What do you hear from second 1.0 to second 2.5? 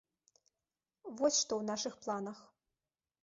Вось што ў нашых планах.